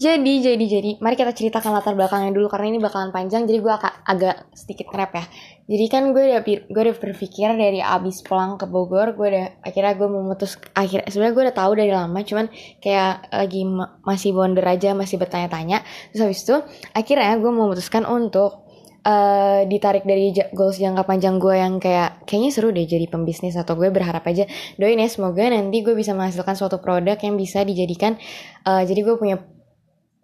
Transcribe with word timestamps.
Jadi, 0.00 0.40
jadi, 0.40 0.64
jadi, 0.64 0.90
mari 1.04 1.12
kita 1.12 1.36
ceritakan 1.36 1.76
latar 1.76 1.92
belakangnya 1.92 2.32
dulu 2.32 2.48
karena 2.48 2.72
ini 2.72 2.80
bakalan 2.80 3.12
panjang, 3.12 3.44
jadi 3.44 3.60
gue 3.60 3.68
agak, 3.68 3.94
agak 4.08 4.36
sedikit 4.56 4.88
ngerap 4.88 5.12
ya. 5.12 5.24
Jadi 5.68 5.84
kan 5.92 6.16
gue 6.16 6.24
udah, 6.24 6.40
gue 6.40 6.82
udah 6.88 6.96
berpikir 6.96 7.52
dari 7.52 7.84
abis 7.84 8.24
pulang 8.24 8.56
ke 8.56 8.64
Bogor, 8.64 9.12
gue 9.12 9.26
udah 9.28 9.46
akhirnya 9.60 9.92
gue 10.00 10.08
memutus 10.08 10.56
akhir 10.72 11.04
sebenarnya 11.04 11.34
gue 11.36 11.44
udah 11.52 11.56
tahu 11.60 11.72
dari 11.76 11.92
lama, 11.92 12.16
cuman 12.24 12.48
kayak 12.80 13.28
lagi 13.28 13.60
ma- 13.68 14.00
masih 14.00 14.32
wonder 14.32 14.64
aja, 14.64 14.96
masih 14.96 15.20
bertanya-tanya. 15.20 15.84
Terus 16.16 16.20
habis 16.24 16.40
itu 16.48 16.56
akhirnya 16.96 17.36
gue 17.36 17.52
memutuskan 17.52 18.08
untuk 18.08 18.72
eh 19.00 19.64
ditarik 19.64 20.04
dari 20.04 20.28
goals 20.52 20.76
jangka 20.76 21.08
panjang 21.08 21.40
gue 21.40 21.56
yang 21.56 21.80
kayak 21.80 22.24
kayaknya 22.28 22.50
seru 22.52 22.68
deh 22.68 22.84
jadi 22.84 23.08
pembisnis 23.08 23.56
atau 23.56 23.72
gue 23.72 23.88
berharap 23.88 24.20
aja 24.28 24.44
doain 24.76 25.00
ya 25.00 25.08
semoga 25.08 25.48
nanti 25.48 25.80
gue 25.80 25.96
bisa 25.96 26.12
menghasilkan 26.12 26.52
suatu 26.52 26.84
produk 26.84 27.16
yang 27.16 27.32
bisa 27.40 27.64
dijadikan 27.64 28.20
eh, 28.68 28.82
jadi 28.84 29.00
gue 29.00 29.16
punya 29.16 29.40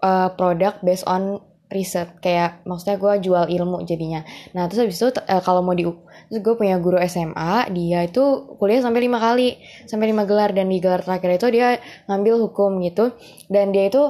uh, 0.07 0.29
produk 0.39 0.79
based 0.87 1.03
on 1.11 1.43
riset. 1.67 2.23
Kayak 2.23 2.63
maksudnya 2.63 2.97
gue 2.97 3.13
jual 3.27 3.45
ilmu 3.51 3.83
jadinya. 3.83 4.23
Nah 4.55 4.71
terus 4.71 4.87
habis 4.87 5.03
itu 5.03 5.11
uh, 5.11 5.43
kalau 5.43 5.67
mau 5.67 5.75
di 5.75 5.83
terus 6.27 6.39
gue 6.43 6.55
punya 6.55 6.79
guru 6.79 6.99
SMA 7.07 7.71
dia 7.75 8.07
itu 8.07 8.55
kuliah 8.59 8.83
sampai 8.83 9.03
lima 9.03 9.19
kali 9.19 9.59
sampai 9.91 10.07
lima 10.15 10.23
gelar. 10.23 10.55
Dan 10.55 10.71
di 10.71 10.79
gelar 10.79 11.03
terakhir 11.03 11.43
itu 11.43 11.47
dia 11.59 11.83
ngambil 12.07 12.47
hukum 12.47 12.79
gitu. 12.87 13.19
Dan 13.51 13.75
dia 13.75 13.91
itu 13.91 14.03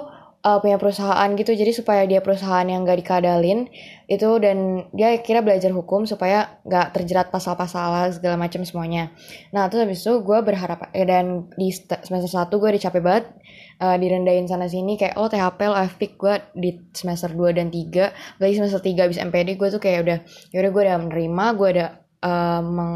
uh, 0.47 0.59
punya 0.63 0.79
perusahaan 0.79 1.27
gitu. 1.35 1.51
Jadi 1.51 1.73
supaya 1.75 2.07
dia 2.07 2.23
perusahaan 2.23 2.63
yang 2.63 2.87
gak 2.87 3.03
dikadalin 3.03 3.67
itu 4.07 4.29
dan 4.39 4.87
dia 4.95 5.19
kira 5.19 5.43
belajar 5.43 5.75
hukum 5.75 6.07
supaya 6.07 6.63
gak 6.63 6.95
terjerat 6.95 7.35
pasal-pasal 7.35 8.15
segala 8.15 8.39
macam 8.39 8.63
semuanya. 8.63 9.11
Nah 9.51 9.67
terus 9.67 9.83
habis 9.83 10.07
itu 10.07 10.23
gue 10.23 10.39
berharap 10.47 10.95
eh, 10.95 11.03
dan 11.03 11.51
di 11.59 11.75
st- 11.75 12.07
semester 12.07 12.31
1 12.31 12.47
gue 12.55 12.71
dicapai 12.79 13.03
banget 13.03 13.27
uh, 13.83 13.99
direndahin 13.99 14.47
sana 14.47 14.71
sini. 14.71 14.95
Kayak 14.95 15.19
oh 15.19 15.27
THP 15.27 15.59
lo 15.67 15.75
FPIK 15.75 16.13
gue 16.15 16.35
di 16.55 16.71
semester 16.95 17.35
2 17.35 17.59
dan 17.59 17.67
3 17.75 18.39
lagi 18.39 18.53
semester 18.55 18.79
3 18.79 19.05
habis 19.11 19.19
MPD 19.19 19.59
gue 19.59 19.69
tuh 19.75 19.83
kayak 19.83 19.99
udah 20.07 20.19
yaudah 20.55 20.71
gue 20.71 20.83
udah 20.87 20.97
menerima 21.03 21.45
gue 21.59 21.69
udah 21.75 21.89
uh, 22.23 22.63
meng 22.63 22.95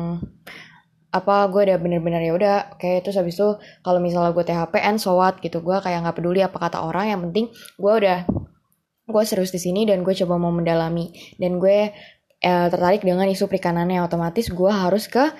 apa 1.10 1.50
gue 1.50 1.66
udah 1.66 1.78
bener-bener 1.82 2.22
ya 2.22 2.32
udah 2.38 2.56
kayak 2.78 3.02
terus 3.02 3.18
habis 3.18 3.34
itu 3.34 3.58
kalau 3.82 3.98
misalnya 3.98 4.30
gue 4.30 4.44
THP 4.46 4.74
and 4.78 4.98
so 5.02 5.18
what 5.18 5.42
gitu. 5.42 5.58
Gue 5.58 5.78
kayak 5.82 6.06
nggak 6.06 6.16
peduli 6.22 6.40
apa 6.42 6.56
kata 6.58 6.78
orang 6.82 7.10
yang 7.10 7.20
penting 7.28 7.50
gue 7.78 7.92
udah 7.92 8.18
gue 9.10 9.22
serius 9.26 9.50
di 9.50 9.58
sini 9.58 9.82
dan 9.90 10.06
gue 10.06 10.14
coba 10.14 10.38
mau 10.38 10.54
mendalami. 10.54 11.10
Dan 11.34 11.58
gue 11.58 11.90
eh, 12.40 12.66
tertarik 12.70 13.02
dengan 13.02 13.26
isu 13.26 13.50
perikanannya 13.50 14.06
otomatis 14.06 14.46
gue 14.48 14.70
harus 14.70 15.10
ke 15.10 15.34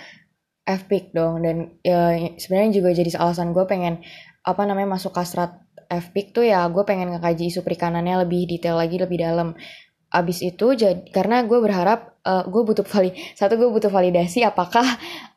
FPIK 0.67 1.07
dong. 1.15 1.35
Dan 1.47 1.57
ya, 1.87 2.19
sebenarnya 2.35 2.71
juga 2.83 2.91
jadi 2.91 3.11
alasan 3.15 3.55
gue 3.55 3.65
pengen 3.71 4.03
apa 4.43 4.63
namanya 4.67 4.99
masuk 4.99 5.15
kastrat 5.15 5.55
FPIK 5.91 6.27
tuh 6.31 6.45
ya 6.47 6.67
gue 6.71 6.83
pengen 6.87 7.15
ngekaji 7.15 7.51
isu 7.51 7.67
perikanannya 7.67 8.23
lebih 8.27 8.47
detail 8.47 8.79
lagi 8.79 8.97
lebih 8.99 9.19
dalam 9.19 9.59
abis 10.11 10.43
itu 10.43 10.75
jadi 10.75 11.07
karena 11.15 11.47
gue 11.47 11.59
berharap 11.63 12.19
eh, 12.27 12.45
gue 12.51 12.63
butuh 12.67 12.87
vali 12.87 13.15
satu 13.39 13.55
gue 13.55 13.71
butuh 13.71 13.91
validasi 13.91 14.43
apakah 14.43 14.85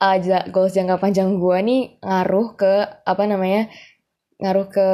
uh, 0.01 0.17
goals 0.49 0.73
jangka 0.73 0.97
panjang 0.97 1.37
gue 1.37 1.57
nih 1.61 1.81
ngaruh 2.01 2.47
ke 2.57 2.73
apa 3.05 3.23
namanya 3.29 3.69
ngaruh 4.41 4.67
ke 4.67 4.87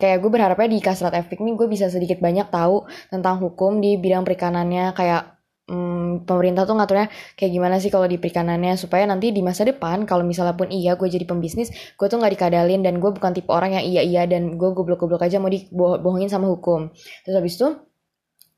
kayak 0.00 0.18
gue 0.24 0.30
berharapnya 0.32 0.68
di 0.72 0.78
Kasrat 0.80 1.12
Efik 1.16 1.44
nih 1.44 1.56
gue 1.56 1.68
bisa 1.68 1.92
sedikit 1.92 2.20
banyak 2.20 2.48
tahu 2.48 2.88
tentang 3.12 3.40
hukum 3.40 3.80
di 3.84 4.00
bidang 4.00 4.24
perikanannya 4.24 4.96
kayak 4.96 5.40
hmm, 5.70 6.24
pemerintah 6.24 6.64
tuh 6.64 6.74
ngaturnya 6.76 7.08
kayak 7.36 7.52
gimana 7.52 7.76
sih 7.78 7.92
kalau 7.92 8.08
di 8.10 8.16
perikanannya 8.16 8.74
supaya 8.80 9.06
nanti 9.06 9.30
di 9.30 9.40
masa 9.40 9.68
depan 9.68 10.08
kalau 10.08 10.26
misalnya 10.26 10.56
pun 10.58 10.72
iya 10.72 10.96
gue 10.98 11.06
jadi 11.06 11.24
pembisnis 11.28 11.70
gue 11.70 12.06
tuh 12.06 12.18
nggak 12.18 12.32
dikadalin 12.36 12.80
dan 12.82 12.98
gue 12.98 13.10
bukan 13.12 13.32
tipe 13.36 13.50
orang 13.52 13.78
yang 13.78 13.84
iya 13.86 14.02
iya 14.02 14.22
dan 14.24 14.58
gue 14.58 14.68
goblok-goblok 14.72 15.22
aja 15.22 15.38
mau 15.38 15.52
dibohongin 15.52 16.28
sama 16.32 16.50
hukum. 16.50 16.90
Terus 17.24 17.34
habis 17.38 17.54
itu 17.56 17.68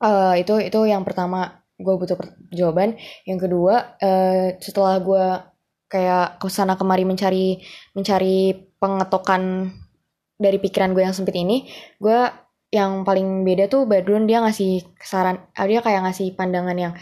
eh, 0.03 0.33
itu 0.43 0.53
itu 0.59 0.79
yang 0.85 1.03
pertama 1.07 1.63
gue 1.79 1.93
butuh 1.97 2.15
per- 2.19 2.37
jawaban. 2.53 2.99
Yang 3.25 3.39
kedua 3.49 3.97
eh, 4.03 4.59
setelah 4.61 4.95
gue 4.99 5.25
kayak 5.93 6.41
ke 6.41 6.47
sana 6.49 6.73
kemari 6.73 7.05
mencari 7.05 7.61
mencari 7.93 8.57
pengetokan 8.81 9.69
dari 10.41 10.57
pikiran 10.57 10.91
gue 10.97 11.05
yang 11.05 11.13
sempit 11.13 11.37
ini 11.37 11.69
gue 12.01 12.19
yang 12.73 13.05
paling 13.05 13.45
beda 13.45 13.69
tuh 13.69 13.85
Badrun 13.85 14.25
dia 14.25 14.41
ngasih 14.41 14.81
saran 14.97 15.37
ah, 15.53 15.65
dia 15.69 15.85
kayak 15.85 16.09
ngasih 16.09 16.33
pandangan 16.33 16.73
yang 16.73 16.93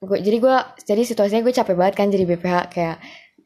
gue, 0.00 0.18
jadi 0.22 0.38
gue 0.40 0.56
jadi 0.88 1.02
situasinya 1.04 1.42
gue 1.44 1.52
capek 1.52 1.74
banget 1.76 1.94
kan 1.98 2.08
jadi 2.08 2.24
BPH 2.24 2.56
kayak 2.72 2.96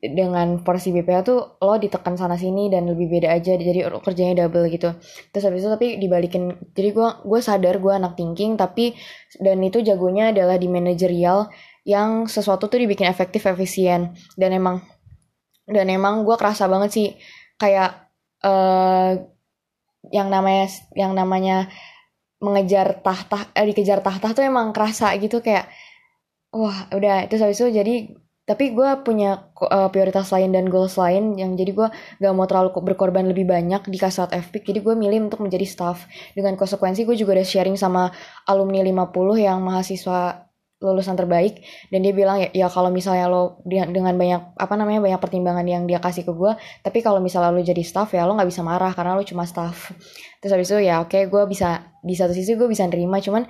dengan 0.01 0.65
porsi 0.65 0.97
BPH 0.97 1.19
tuh 1.29 1.61
lo 1.61 1.77
ditekan 1.77 2.17
sana 2.17 2.41
sini 2.41 2.73
dan 2.73 2.89
lebih 2.89 3.13
beda 3.13 3.37
aja 3.37 3.53
jadi 3.53 3.93
kerjanya 4.01 4.49
double 4.49 4.73
gitu. 4.73 4.97
Terus 5.29 5.45
habis 5.45 5.61
itu 5.61 5.69
tapi 5.69 5.87
dibalikin 6.01 6.57
jadi 6.73 6.97
gue 6.97 7.09
gue 7.29 7.41
sadar 7.45 7.77
gue 7.77 7.93
anak 7.93 8.17
thinking 8.17 8.57
tapi 8.57 8.97
dan 9.37 9.61
itu 9.61 9.85
jagonya 9.85 10.33
adalah 10.33 10.57
di 10.57 10.73
manajerial 10.73 11.53
yang 11.85 12.25
sesuatu 12.25 12.73
tuh 12.73 12.81
dibikin 12.81 13.13
efektif 13.13 13.45
efisien. 13.45 14.17
Dan 14.41 14.57
emang 14.57 14.81
dan 15.69 15.93
emang 15.93 16.25
gue 16.25 16.37
kerasa 16.41 16.65
banget 16.65 16.91
sih 16.97 17.09
kayak 17.61 18.09
eh 18.41 19.21
yang 20.09 20.33
namanya 20.33 20.65
yang 20.97 21.13
namanya 21.13 21.69
mengejar 22.41 23.05
tahta 23.05 23.53
eh, 23.53 23.69
dikejar 23.69 24.01
tahta 24.01 24.33
tuh 24.33 24.49
emang 24.49 24.73
kerasa 24.73 25.13
gitu 25.21 25.45
kayak 25.45 25.69
wah 26.57 26.89
udah. 26.89 27.29
Itu 27.29 27.37
habis 27.37 27.61
itu 27.61 27.69
jadi 27.69 28.17
tapi 28.51 28.75
gue 28.75 28.91
punya 29.07 29.47
eh, 29.63 29.89
prioritas 29.95 30.27
lain 30.35 30.51
dan 30.51 30.67
goals 30.67 30.99
lain 30.99 31.39
yang 31.39 31.55
jadi 31.55 31.71
gue 31.71 31.89
gak 32.19 32.35
mau 32.35 32.51
terlalu 32.51 32.75
ko- 32.75 32.83
berkorban 32.83 33.23
lebih 33.31 33.47
banyak 33.47 33.87
di 33.87 33.95
kasat 33.95 34.35
FPIK 34.35 34.75
jadi 34.75 34.81
gue 34.83 34.95
milih 34.99 35.31
untuk 35.31 35.47
menjadi 35.47 35.63
staff. 35.63 36.11
Dengan 36.35 36.59
konsekuensi 36.59 37.07
gue 37.07 37.15
juga 37.15 37.39
udah 37.39 37.47
sharing 37.47 37.79
sama 37.79 38.11
alumni 38.51 38.83
50 38.83 39.39
yang 39.39 39.63
mahasiswa 39.63 40.51
lulusan 40.83 41.15
terbaik. 41.15 41.63
Dan 41.95 42.03
dia 42.03 42.11
bilang 42.11 42.43
ya, 42.43 42.51
ya 42.51 42.67
kalau 42.67 42.91
misalnya 42.91 43.31
lo 43.31 43.63
dengan 43.71 44.19
banyak 44.19 44.59
apa 44.59 44.75
namanya 44.75 44.99
banyak 44.99 45.21
pertimbangan 45.23 45.63
yang 45.71 45.87
dia 45.87 46.03
kasih 46.03 46.27
ke 46.27 46.33
gue 46.35 46.53
tapi 46.83 47.05
kalau 47.07 47.23
misalnya 47.23 47.55
lo 47.55 47.63
jadi 47.63 47.85
staff 47.87 48.11
ya 48.17 48.27
lo 48.27 48.35
nggak 48.35 48.51
bisa 48.51 48.67
marah 48.67 48.91
karena 48.91 49.15
lo 49.15 49.23
cuma 49.23 49.47
staff. 49.47 49.95
Terus 50.43 50.51
habis 50.59 50.67
itu 50.75 50.91
ya 50.91 51.07
oke 51.07 51.31
gue 51.31 51.43
bisa 51.47 51.87
di 52.03 52.19
satu 52.19 52.35
sisi 52.35 52.59
gue 52.59 52.67
bisa 52.67 52.83
nerima. 52.91 53.23
Cuman 53.23 53.47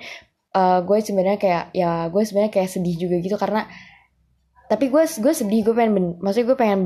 eh, 0.53 0.79
gue 0.85 0.97
sebenarnya 1.01 1.39
kayak 1.41 1.63
ya 1.73 2.05
gue 2.13 2.21
sebenarnya 2.21 2.53
kayak 2.53 2.69
sedih 2.69 2.95
juga 3.01 3.17
gitu 3.17 3.33
karena 3.41 3.65
tapi 4.71 4.85
gue 4.93 5.03
gue 5.23 5.33
sedih 5.39 5.61
gue 5.67 5.75
pengen 5.75 5.93
ben- 5.97 6.17
maksudnya 6.23 6.47
gue 6.55 6.59
pengen 6.63 6.81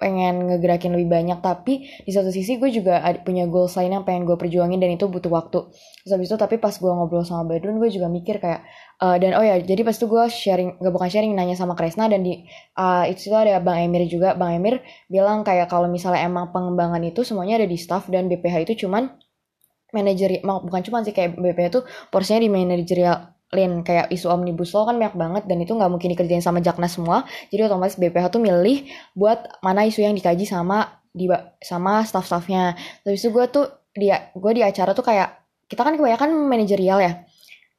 pengen 0.00 0.48
ngegerakin 0.48 0.96
lebih 0.96 1.08
banyak. 1.12 1.38
Tapi 1.44 1.74
di 2.08 2.12
satu 2.16 2.32
sisi 2.32 2.56
gue 2.56 2.72
juga 2.72 3.04
punya 3.20 3.44
goals 3.52 3.76
lain 3.76 3.92
yang 4.00 4.04
pengen 4.08 4.24
gue 4.24 4.36
perjuangin 4.40 4.80
dan 4.80 4.96
itu 4.96 5.04
butuh 5.12 5.28
waktu. 5.28 5.60
Terus 6.04 6.12
habis 6.16 6.28
itu 6.32 6.36
tapi 6.40 6.56
pas 6.56 6.72
gue 6.72 6.88
ngobrol 6.88 7.24
sama 7.28 7.44
Badrun 7.44 7.76
gue 7.76 7.90
juga 7.92 8.08
mikir 8.08 8.40
kayak 8.40 8.60
eh, 9.04 9.16
dan 9.20 9.30
oh 9.36 9.44
ya 9.44 9.60
jadi 9.60 9.80
pas 9.84 9.92
itu 9.92 10.06
gue 10.08 10.24
sharing 10.32 10.80
gak 10.80 10.92
bukan 10.96 11.08
sharing 11.12 11.32
nanya 11.36 11.56
sama 11.60 11.76
Kresna 11.76 12.08
dan 12.08 12.24
di 12.24 12.48
eh, 12.80 13.04
itu 13.12 13.28
ada 13.36 13.60
Bang 13.60 13.76
Emir 13.84 14.08
juga. 14.08 14.32
Bang 14.40 14.56
Emir 14.56 14.80
bilang 15.12 15.44
kayak 15.44 15.68
kalau 15.68 15.88
misalnya 15.92 16.24
emang 16.24 16.48
pengembangan 16.56 17.04
itu 17.04 17.20
semuanya 17.20 17.60
ada 17.60 17.68
di 17.68 17.76
staff 17.76 18.08
dan 18.08 18.24
BPH 18.32 18.56
itu 18.64 18.88
cuman 18.88 19.04
manajeri 19.96 20.40
mak- 20.46 20.64
bukan 20.66 20.80
cuma 20.86 20.98
sih 21.06 21.12
kayak 21.16 21.36
BPH 21.36 21.66
itu 21.76 21.80
porsinya 22.14 22.40
di 22.44 22.48
manajerial 22.50 23.16
lane 23.50 23.82
kayak 23.82 24.14
isu 24.14 24.30
omnibus 24.30 24.70
law 24.74 24.86
kan 24.86 24.94
banyak 24.96 25.16
banget 25.18 25.42
dan 25.50 25.58
itu 25.58 25.74
nggak 25.74 25.90
mungkin 25.90 26.08
dikerjain 26.14 26.42
sama 26.42 26.62
Jaknas 26.62 26.94
semua. 26.94 27.26
Jadi 27.50 27.66
otomatis 27.66 27.98
BPH 27.98 28.30
tuh 28.30 28.42
milih 28.42 28.86
buat 29.18 29.42
mana 29.62 29.86
isu 29.86 30.06
yang 30.06 30.14
dikaji 30.14 30.46
sama 30.46 31.02
di 31.10 31.26
sama 31.58 32.06
staff-staffnya. 32.06 32.78
Terus 33.02 33.18
itu 33.26 33.30
gue 33.34 33.44
tuh 33.50 33.66
dia 33.94 34.30
gue 34.38 34.52
di 34.54 34.62
acara 34.62 34.94
tuh 34.94 35.02
kayak 35.02 35.34
kita 35.66 35.82
kan 35.82 35.98
kebanyakan 35.98 36.30
manajerial 36.46 36.98
ya. 37.02 37.12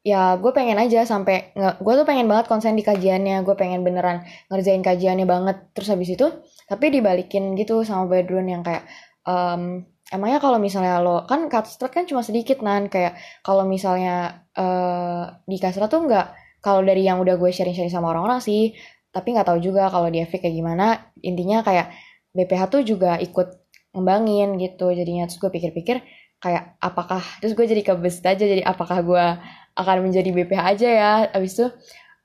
Ya 0.02 0.36
gue 0.36 0.52
pengen 0.52 0.76
aja 0.82 1.08
sampai 1.08 1.56
gue 1.56 1.94
tuh 1.96 2.06
pengen 2.10 2.28
banget 2.28 2.50
konsen 2.52 2.76
di 2.76 2.84
kajiannya 2.84 3.46
gue 3.48 3.56
pengen 3.56 3.86
beneran 3.88 4.28
ngerjain 4.52 4.84
kajiannya 4.84 5.24
banget. 5.24 5.72
Terus 5.72 5.88
habis 5.96 6.10
itu 6.12 6.28
tapi 6.68 6.92
dibalikin 6.92 7.56
gitu 7.56 7.88
sama 7.88 8.12
Badrun 8.12 8.48
yang 8.52 8.64
kayak 8.66 8.84
em, 9.24 9.88
emangnya 10.12 10.40
kalau 10.44 10.60
misalnya 10.60 11.00
lo 11.00 11.24
kan 11.24 11.48
Katstrat 11.48 11.96
kan 11.96 12.04
cuma 12.04 12.28
sedikit 12.28 12.60
nan. 12.60 12.92
Kayak 12.92 13.16
kalau 13.40 13.64
misalnya 13.64 14.44
eh 14.52 15.31
di 15.48 15.58
Kastra 15.62 15.88
tuh 15.92 16.06
nggak 16.08 16.28
kalau 16.62 16.86
dari 16.86 17.06
yang 17.06 17.18
udah 17.22 17.36
gue 17.36 17.50
sharing-sharing 17.50 17.92
sama 17.92 18.14
orang-orang 18.14 18.40
sih 18.40 18.74
tapi 19.12 19.36
nggak 19.36 19.48
tahu 19.48 19.60
juga 19.60 19.92
kalau 19.92 20.08
di 20.08 20.24
FV 20.24 20.40
kayak 20.40 20.56
gimana. 20.56 20.86
Intinya 21.20 21.62
kayak 21.62 21.92
BPH 22.32 22.62
tuh 22.72 22.82
juga 22.88 23.20
ikut 23.20 23.48
ngembangin 23.92 24.56
gitu 24.58 24.88
jadinya. 24.96 25.28
Terus 25.28 25.40
gue 25.44 25.52
pikir-pikir 25.52 26.00
kayak 26.42 26.80
apakah 26.82 27.22
terus 27.44 27.54
gue 27.54 27.66
jadi 27.68 27.84
kebesit 27.86 28.26
aja 28.26 28.44
jadi 28.48 28.64
apakah 28.66 29.04
gue 29.06 29.26
akan 29.78 29.98
menjadi 30.08 30.32
BPH 30.32 30.62
aja 30.64 30.90
ya. 30.90 31.14
Abis 31.36 31.60
itu 31.60 31.68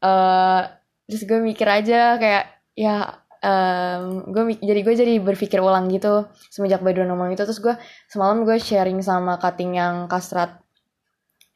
eh 0.06 0.62
terus 1.10 1.22
gue 1.26 1.38
mikir 1.42 1.66
aja 1.66 2.18
kayak 2.18 2.44
ya 2.78 3.18
em, 3.42 4.26
gue 4.30 4.42
jadi 4.62 4.80
gue 4.86 4.94
jadi 4.94 5.14
berpikir 5.22 5.58
ulang 5.58 5.90
gitu 5.90 6.30
semenjak 6.54 6.86
Badrun 6.86 7.10
ngomong 7.10 7.34
itu. 7.34 7.42
Terus 7.42 7.58
gue 7.58 7.74
semalam 8.06 8.46
gue 8.46 8.56
sharing 8.62 9.02
sama 9.02 9.42
cutting 9.42 9.74
yang 9.74 10.06
kastrat 10.06 10.62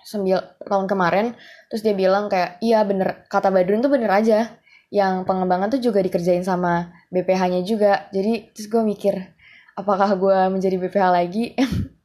sembil 0.05 0.43
tahun 0.65 0.87
kemarin 0.91 1.27
terus 1.71 1.85
dia 1.87 1.95
bilang 1.95 2.27
kayak 2.27 2.59
iya 2.65 2.83
bener 2.83 3.25
kata 3.31 3.53
Badrun 3.53 3.85
tuh 3.85 3.93
bener 3.93 4.11
aja. 4.11 4.39
Yang 4.91 5.23
pengembangan 5.23 5.71
tuh 5.71 5.79
juga 5.79 6.03
dikerjain 6.03 6.43
sama 6.43 6.91
BPH-nya 7.15 7.63
juga. 7.63 8.11
Jadi 8.11 8.51
terus 8.51 8.67
gue 8.67 8.83
mikir 8.83 9.15
apakah 9.79 10.19
gue 10.19 10.39
menjadi 10.51 10.77
BPH 10.83 11.07
lagi? 11.15 11.45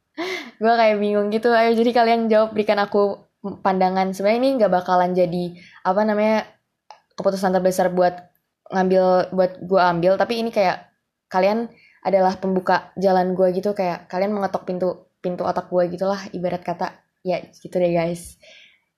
Gue 0.62 0.72
kayak 0.72 0.96
bingung 0.96 1.28
gitu. 1.28 1.52
Ayo 1.52 1.76
jadi 1.76 1.92
kalian 1.92 2.32
jawab 2.32 2.56
berikan 2.56 2.80
aku 2.80 3.28
pandangan. 3.60 4.16
Sebenarnya 4.16 4.40
ini 4.40 4.50
nggak 4.56 4.72
bakalan 4.72 5.12
jadi 5.12 5.52
apa 5.84 6.00
namanya 6.08 6.48
keputusan 7.12 7.52
terbesar 7.52 7.92
buat 7.92 8.32
ngambil 8.72 9.36
buat 9.36 9.52
gue 9.60 9.76
ambil. 9.76 10.16
Tapi 10.16 10.40
ini 10.40 10.48
kayak 10.48 10.88
kalian 11.28 11.68
adalah 12.00 12.40
pembuka 12.40 12.88
jalan 12.96 13.36
gue 13.36 13.52
gitu. 13.52 13.76
Kayak 13.76 14.08
kalian 14.08 14.32
mengetok 14.32 14.64
pintu 14.64 15.12
pintu 15.20 15.44
otak 15.44 15.68
gue 15.68 15.92
gitulah 15.92 16.22
ibarat 16.32 16.64
kata 16.64 17.05
ya 17.26 17.42
gitu 17.58 17.74
deh 17.82 17.90
guys. 17.90 18.38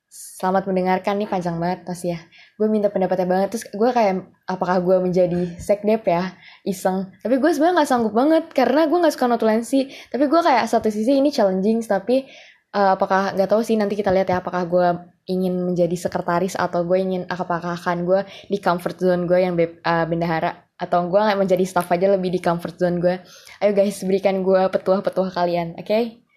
Selamat 0.09 0.65
mendengarkan 0.69 1.21
nih 1.21 1.29
panjang 1.29 1.57
banget 1.57 1.89
pasti 1.89 2.13
ya. 2.13 2.21
Gue 2.61 2.69
minta 2.69 2.93
pendapatnya 2.93 3.25
banget 3.25 3.49
terus 3.57 3.65
gue 3.73 3.91
kayak 3.91 4.29
apakah 4.45 4.85
gue 4.85 4.97
menjadi 5.01 5.57
sekdep 5.57 6.05
ya? 6.05 6.37
Iseng. 6.69 7.09
Tapi 7.25 7.41
gue 7.41 7.51
sebenarnya 7.51 7.83
nggak 7.83 7.91
sanggup 7.91 8.13
banget 8.13 8.45
karena 8.53 8.85
gue 8.85 8.99
nggak 9.01 9.15
suka 9.17 9.27
notulensi 9.27 9.89
tapi 10.13 10.29
gue 10.29 10.41
kayak 10.45 10.69
satu 10.69 10.93
sisi 10.93 11.17
ini 11.17 11.33
challenging 11.33 11.81
tapi 11.85 12.29
uh, 12.77 12.95
apakah 12.97 13.33
nggak 13.33 13.49
tahu 13.49 13.65
sih 13.65 13.81
nanti 13.81 13.97
kita 13.97 14.13
lihat 14.13 14.29
ya 14.29 14.45
apakah 14.45 14.69
gue 14.69 14.89
ingin 15.29 15.61
menjadi 15.61 15.97
sekretaris 15.97 16.57
atau 16.57 16.85
gue 16.89 16.99
ingin 17.01 17.23
apakah 17.29 17.77
akan 17.77 18.05
gue 18.09 18.21
di 18.49 18.61
comfort 18.61 18.97
zone 19.01 19.25
gue 19.25 19.39
yang 19.41 19.57
uh, 19.57 20.05
bendahara. 20.05 20.69
Atau 20.79 21.11
gue 21.11 21.19
menjadi 21.19 21.67
staff 21.67 21.91
aja 21.91 22.07
lebih 22.15 22.31
di 22.31 22.39
comfort 22.39 22.79
zone 22.79 23.03
gue 23.03 23.19
ayo 23.59 23.73
guys 23.75 23.99
berikan 24.07 24.47
gue 24.47 24.63
petuah-petuah 24.71 25.35
kalian 25.35 25.75
oke? 25.75 25.91
okay? 25.91 26.28